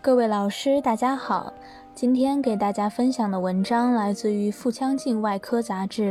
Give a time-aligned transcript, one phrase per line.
[0.00, 1.52] 各位老师，大家好。
[1.92, 6.02] 今天给大家分享的文章来自于《腹腔镜外科杂志》，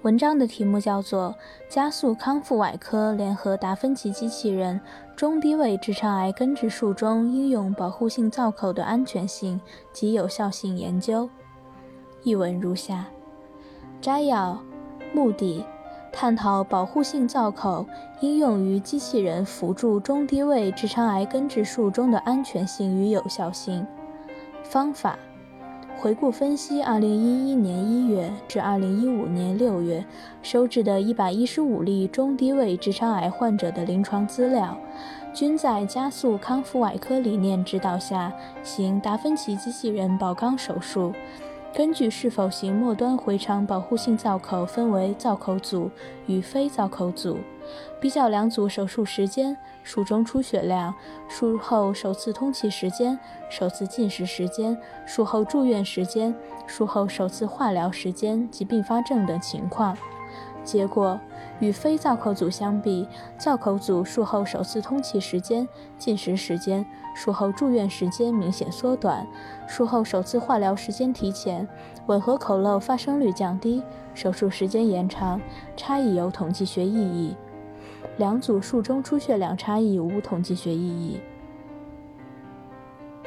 [0.00, 1.36] 文章的题目叫做
[1.72, 4.80] 《加速康复外科联合达芬奇机器人
[5.14, 9.60] 中低位直肠癌根治术中应用保护性造口的安全性
[9.92, 11.24] 及有效性研究》。
[12.22, 13.04] 译文如下：
[14.00, 14.58] 摘要，
[15.12, 15.62] 目的。
[16.12, 17.86] 探讨保护性造口
[18.20, 23.86] 应用于机器人辅助中低位直肠癌根治术中的安全性与有效性。
[24.64, 25.18] 方法：
[26.00, 30.04] 回顾分析2011年1月至2015年6月
[30.42, 34.76] 收治的115例中低位直肠癌患者的临床资料，
[35.32, 38.32] 均在加速康复外科理念指导下
[38.62, 41.12] 行达芬奇机器人保肛手术。
[41.74, 45.88] 根据是否行末端回肠保护性造口，分为造口组
[46.26, 47.38] 与非造口组，
[48.00, 50.92] 比较两组手术时间、术中出血量、
[51.28, 53.16] 术后首次通气时间、
[53.48, 56.34] 首次进食时间、术后住院时间、
[56.66, 59.96] 术后首次化疗时间及并发症等情况。
[60.68, 61.18] 结果
[61.60, 65.66] 与非造口组相比，造口组术后首次通气时间、
[65.96, 69.26] 进食时间、术后住院时间明显缩短，
[69.66, 71.66] 术后首次化疗时间提前，
[72.04, 75.40] 吻合口漏发生率降低，手术时间延长，
[75.74, 77.34] 差异有统计学意义。
[78.18, 81.18] 两组术中出血量差异无统计学意义。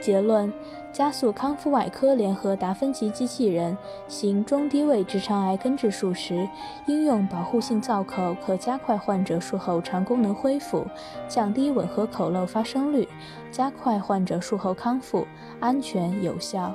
[0.01, 0.51] 结论：
[0.91, 6.49] 加速康复外科联合达芬奇机器人行中低位直肠癌根治术时，
[6.87, 10.85] 应用保护性造口，可加快患者术后肠功能恢复，
[11.27, 13.07] 降低吻合口漏发生率，
[13.51, 15.25] 加快患者术后康复，
[15.59, 16.73] 安全有效。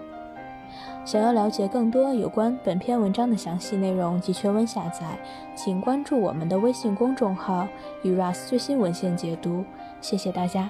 [1.05, 5.19] 想要了解更多有关本篇文章的详细内容及全文下载，
[5.55, 7.69] 请关注我们的微信公众号
[8.03, 9.65] “eras 最新文献解读”。
[10.01, 10.69] 谢谢大家。